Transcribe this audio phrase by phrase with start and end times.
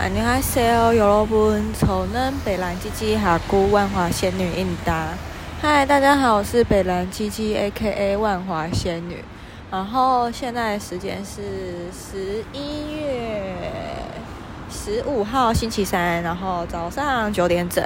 [0.00, 5.08] 안녕하세요，여러분，저는北兰鸡鸡哈姑万华仙女印达。
[5.60, 9.24] 嗨，大家好，我是北兰鸡鸡 A.K.A 万华仙女。
[9.70, 13.54] 然后现在时间是十一月
[14.70, 17.84] 十五号星期三，然后早上九点整。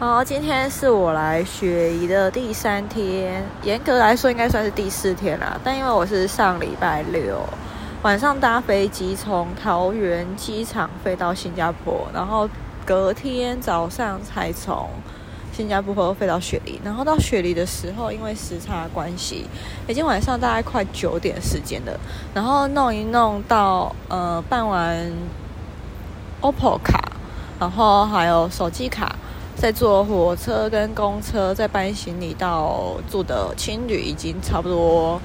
[0.00, 5.58] 然后今天是我来雪梨的第三天，严格来说应该算是第四天啦。
[5.64, 7.42] 但因为我是上礼拜六。
[8.03, 12.49] 晚上搭飞机从桃园机场飞到新加坡，然后
[12.85, 14.89] 隔天早上才从
[15.53, 16.77] 新加坡飞到雪梨。
[16.83, 19.45] 然后到雪梨的时候，因为时差关系，
[19.87, 21.97] 已经晚上大概快九点时间了。
[22.33, 25.09] 然后弄一弄到呃办完
[26.41, 26.99] OPPO 卡，
[27.57, 29.15] 然后还有手机卡，
[29.55, 35.21] 再坐火车跟公车，再搬行李到住的青旅，已经差不多。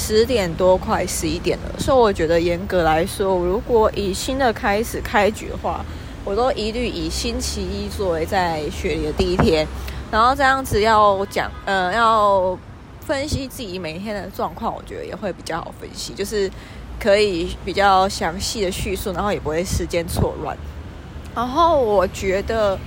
[0.00, 5.84] 十点多，快十一点了，所以我觉得严格来说，如果以新的开始开局的话，
[6.24, 9.66] 我都一律以星期一作为在学里的第一天，
[10.08, 12.56] 然后这样子要讲，呃，要
[13.00, 16.48] 分析自己每天的状况，我觉得也会比较好分析，就是
[17.00, 20.56] 可以比较详细的叙述，然后也不会时间错乱。
[21.34, 22.78] 然后我觉得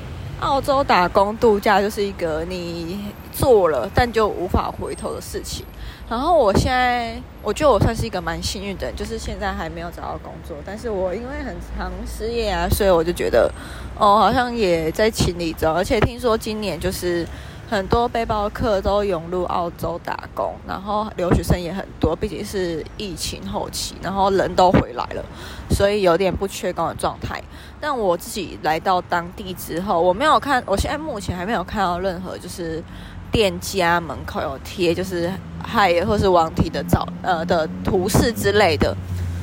[0.42, 3.00] 澳洲打工度假就是一个你
[3.32, 5.66] 做了但就无法回头的事情。
[6.10, 13.50] 然后我现在，我觉得我算是一个蛮幸运的，就是现在还没有找到工作，但是我因为很长失业啊，所以我就觉得，
[13.98, 15.74] 哦，好像也在情理中。
[15.74, 17.26] 而且听说今年就是
[17.72, 25.24] 很多背包客都涌入澳洲打工，然后留学生也很多，毕竟是疫情后期，然后人都回来了，
[25.70, 27.42] 所以有点不缺工的状态。
[27.80, 32.84] 但我自己来到当地之后，我没有看，我现在目前还没有看到任何就是。
[33.32, 35.32] 店家门口有贴，就是
[35.64, 38.94] 嗨或是王体的照呃的图示之类的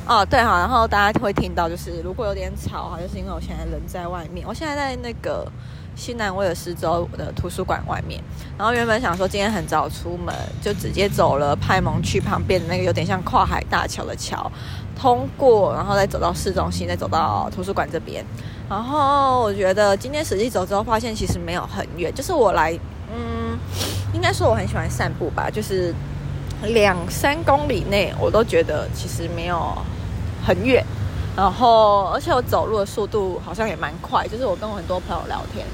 [0.06, 5.50] 哦，对哈，然后大家会听到，就是如果有点吵哈，就是因为我现在人在外面，我现在在那个
[5.98, 8.22] 西南威尔士州的图书馆外面，
[8.56, 14.50] 然后原本想说今天很早出门，就直接走了派蒙去旁边的那个有点像跨海大桥的桥，
[14.96, 18.24] 通过，然后再走到市中心，再走到图书馆这边，
[18.70, 22.78] 然后我觉得今天实际走之后，发现其实没有很远，就是我来。
[23.10, 23.58] 嗯，
[24.12, 25.94] 应该说我很喜欢散步吧，就是
[26.62, 29.76] 两三公里内，我都觉得其实没有
[30.44, 30.84] 很远。
[31.38, 35.64] 然后，而且我走路的速度好像也蛮快，就是我跟我很多朋友聊天，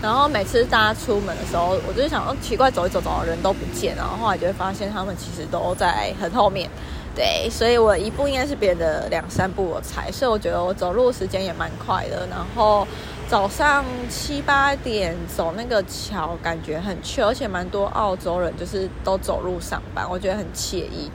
[0.00, 6.70] 然后每次大家出门的时候，我就想，哦，奇怪，走一走，走到人都不见，然后后来就会发现他们其实都在很后面。
[7.16, 12.24] 对，所以我一步应该是别人的两三步我才，所以我觉得我走路时间也蛮快的。
[12.28, 12.86] 然后
[13.26, 21.10] 早上七八点走那个桥，感觉很趣，而且蛮多澳洲人就是都走路上班，我觉得很惬意。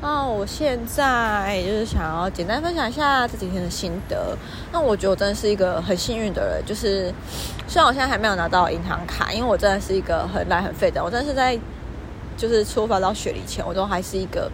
[0.00, 4.36] 那我现在就是想要简单分享一下这几天的心得。
[4.72, 7.12] 那我觉得我真的是一个很幸运的人，就是
[7.66, 11.58] 虽然我现在还没有拿到银行卡，因为我真的是一个很懒很废的，我真的是在
[12.36, 14.50] 就是出发到雪梨前，我都还是一个。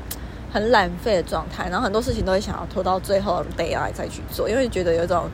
[0.54, 5.24] 很懒废的状态，然后很多事情都会想要拖到最后的 day 再去做，因为觉得有种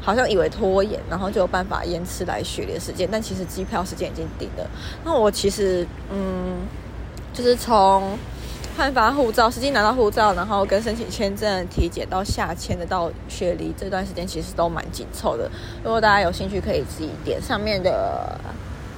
[0.00, 4.64] 好像以为拖延，然后就有办法延迟来雪梨的时间，但其实机票时间已经定了。
[5.04, 6.60] 那我其实嗯，
[7.34, 8.16] 就是从
[8.76, 15.50] 换发护照、实际拿到护照，然后跟申请签证、体检到下签的到雪梨这段时间，其实都蛮紧凑的。
[15.84, 18.38] 如果大家有兴趣，可以自己点上面的。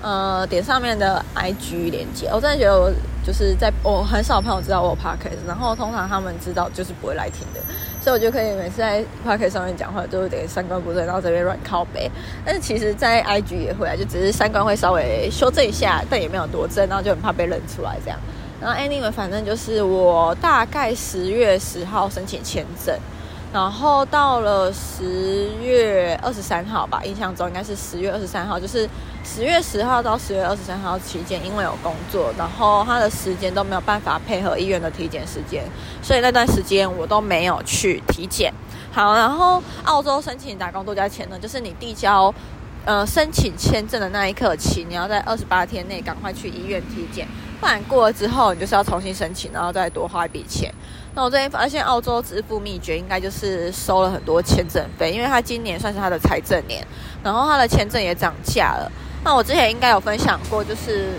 [0.07, 2.93] 呃，点上面的 IG 连接，我真的觉得我
[3.27, 7.61] 就是在我很少朋友知道我有 Podcast，然后通常他们知道就是不会来听的，
[8.03, 12.11] 所以我就可以每次在 Podcast 上面讲话都有点三观不正，然后这边乱靠背。
[12.45, 18.21] 但是其实，在 IG 也会啊，就只是三观会稍微修正一下，但也没有多正，然后就很怕被认出来这样。
[18.65, 22.99] 然后 anyway，反正就是我大概十月十号申请签证。
[23.53, 28.89] 然后到了十月二十三号吧，印象中应该是十月二十三号，就是
[29.23, 35.63] 十月十号到十月二十三号期间，因为有工作，然后他的时间都没有办法配合医院的体检时间，
[36.03, 38.51] 所以那段时间我都没有去体检。
[38.91, 42.35] 好，然后澳洲申请打工度假签呢，就是你递交
[42.85, 47.29] 呃申请签证的那一刻起，你要在二十八天内赶快去医院体检，
[47.65, 50.71] 不然过了之后，你就是要重新申请，然后再多花一笔钱。
[51.15, 56.87] 那我最近发现澳洲支付秘诀应该就是收了很多签证费，因为他今年算是他的财政年，
[57.23, 58.93] 然后他的签证也涨价了。
[59.25, 61.13] 那我之前应该有分享过，就是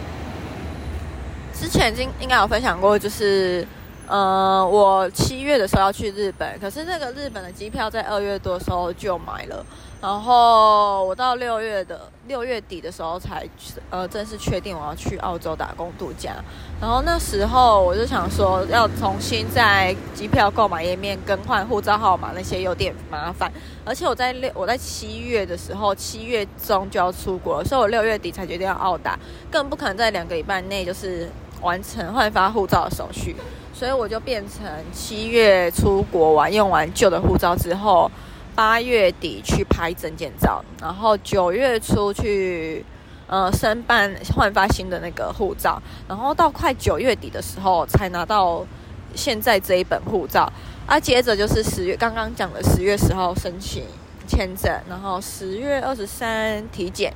[1.60, 3.68] 之前经应该有分享过，就是
[4.08, 9.66] 呃，我七月的时候要去日本，可是那个日本的机票在二月多的时候就买了，
[10.00, 13.44] 然后我到六月的六月底的时候才
[13.90, 16.36] 呃正式确定我要去澳洲打工度假，
[16.80, 23.52] 然后那时候我就想说要重新在机票购买页面更换护照号码那些有点麻烦，
[23.84, 29.18] 而且我在六我在七月的时候七月中就要出国，所以我六月底才决定要澳打，
[29.50, 31.28] 更不可能在两个礼拜内就是
[31.62, 33.36] 完成换发护照的手续。
[33.78, 38.10] 所以我就变成七月出国玩，用完旧的护照之后，
[38.56, 42.86] 八月底去拍证件照，然后九月初去
[43.28, 45.78] 呃申办换发新的那个护照，
[46.08, 48.66] 然后到快九月底的时候才拿到
[49.14, 50.50] 现在这一本护照。
[50.88, 53.84] 啊，接着就是十月刚刚讲的十月十号申请
[54.26, 57.14] 签证，然后十月二十三体检，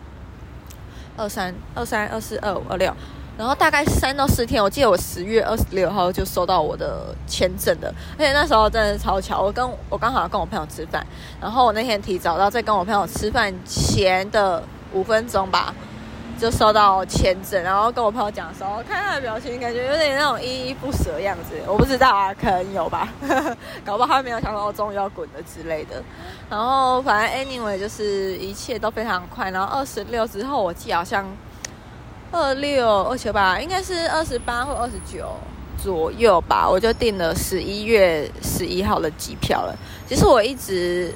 [1.16, 2.94] 二三二三二四二五二六。
[3.40, 7.88] 然后大概三到四天，我记得我十月二十六号就收到我的签证了，
[8.18, 11.02] 而且那时候真的超巧，我跟我刚好跟我朋友吃饭，
[11.40, 15.74] 然后我那天提早到，在跟我朋友吃饭前的五分钟吧，
[16.38, 23.08] 就收到签证，然后跟我朋友讲的时候，看他的表情，感觉有点那种依依不舍的样子，我不知道啊，可能有吧，
[23.86, 26.04] 搞不好他没有想到我终于要滚了之类的。
[26.50, 31.26] 然后反正 anyway 就是一切都非常快，然后二十六之后，我记得好像。
[32.32, 35.36] 二六二七吧，应该是二十八或二十九
[35.82, 39.76] 左右吧，我就订了十一月十一号的机票了。
[40.08, 41.12] 其实我一直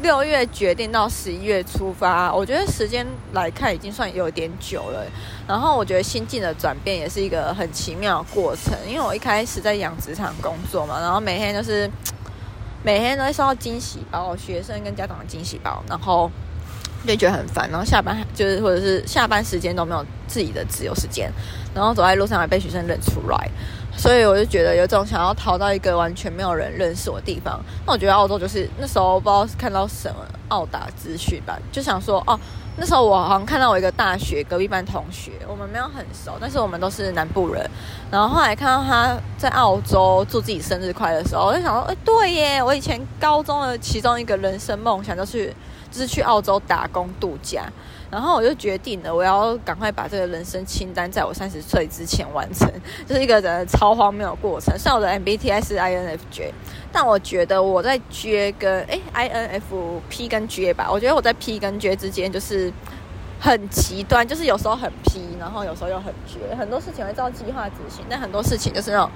[0.00, 5.04] 六月决定到十一月出发，我觉得时间来看已经算有点久了。
[5.46, 11.90] 然后我觉得心境的转变也是一个很奇妙的过程，因为我一开始在养殖场工作嘛，然后每天就是
[12.82, 16.30] 每天都会收到惊喜包，学生跟家长的惊喜包，然后。
[17.06, 21.30] 就觉得很烦，然后下班就是或者是下班时间都没有自己的自由时间，
[21.72, 23.48] 然后走在路上还被学生认出来，
[23.96, 27.60] 所以我就觉得有种想要逃到一个完全没有人认识我的地方。
[27.86, 32.38] 那我觉得澳洲就是那时候不知道看到什么澳打资讯吧，就想说哦，
[32.76, 37.68] 那时候我好像看到我一个大学隔壁班同学，我们没有很熟，但是我们都是南部人。
[38.10, 45.52] 然后后来看到他在澳洲祝自己生日快乐的时候，我就想说，哎，对耶，我以前高中的其中一个人生梦想就是。
[45.88, 47.62] 就是去澳洲打工度假，
[48.10, 52.68] 然后我就决定了，我要赶快把这个人生清单在我三十岁之前完成，
[53.08, 54.76] 就是一个人超荒谬的过程。
[54.76, 56.50] 虽然我的 MBTI 是 INFJ，
[56.92, 62.70] 但我觉得我在 J 跟诶 INFP 跟跟 J 吧，我觉得我在 P 跟 J 之间就是
[63.40, 69.10] 很极端，就是有时候很 P，然后有时候又很 J，很多事情会照计划执行，但很多事情就是那种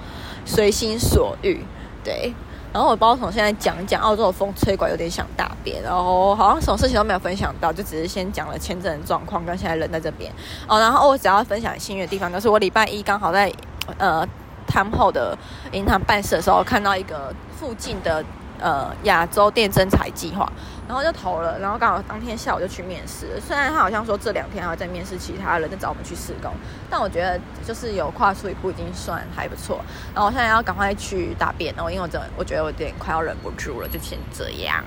[0.45, 1.63] 随心所欲，
[2.03, 2.33] 对。
[2.73, 10.31] 然后我包从现在讲一讲澳洲的风吹过有点想大便，然后好像什么事情都没有分享到，就只是先讲了签证的状况跟现在人在这边
[10.69, 10.79] 哦。
[10.79, 13.51] 然后我只要分享幸运的地方，就是我礼拜一刚好在
[13.97, 14.25] 呃
[14.65, 15.37] 汤后的
[15.73, 18.23] 银行办事的时候，看到一个附近的
[18.57, 20.49] 呃亚洲电征才计划。
[20.91, 23.39] 然后就投了，然后刚好当天下午就去面试。
[23.39, 26.51] 虽然他好像说这两天还要再面试其他人，再找我们去试工，
[26.89, 29.79] 但我觉得就是有跨出一步已经算还不错。
[30.13, 34.83] 然后我现在要赶快去答辩，然后因为我真我觉得我有点快要忍不住了，就先这样。